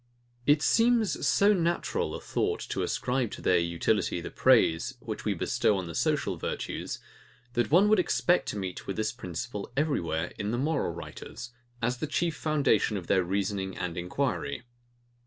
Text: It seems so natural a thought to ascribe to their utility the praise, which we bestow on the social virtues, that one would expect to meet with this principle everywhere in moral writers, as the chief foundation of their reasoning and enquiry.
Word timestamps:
It 0.47 0.63
seems 0.63 1.27
so 1.27 1.53
natural 1.53 2.15
a 2.15 2.19
thought 2.19 2.59
to 2.71 2.81
ascribe 2.81 3.29
to 3.33 3.41
their 3.43 3.59
utility 3.59 4.19
the 4.19 4.31
praise, 4.31 4.95
which 4.99 5.25
we 5.25 5.35
bestow 5.35 5.77
on 5.77 5.85
the 5.85 5.93
social 5.93 6.37
virtues, 6.37 6.97
that 7.53 7.69
one 7.69 7.87
would 7.87 7.99
expect 7.99 8.47
to 8.49 8.57
meet 8.57 8.87
with 8.87 8.95
this 8.95 9.11
principle 9.11 9.71
everywhere 9.77 10.33
in 10.39 10.49
moral 10.49 10.91
writers, 10.91 11.51
as 11.83 11.99
the 11.99 12.07
chief 12.07 12.35
foundation 12.35 12.97
of 12.97 13.05
their 13.05 13.23
reasoning 13.23 13.77
and 13.77 13.95
enquiry. 13.95 14.63